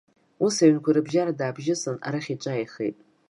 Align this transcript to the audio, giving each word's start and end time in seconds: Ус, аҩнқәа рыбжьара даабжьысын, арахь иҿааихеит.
Ус, 0.45 0.55
аҩнқәа 0.63 0.95
рыбжьара 0.95 1.37
даабжьысын, 1.39 1.97
арахь 2.07 2.29
иҿааихеит. 2.33 2.97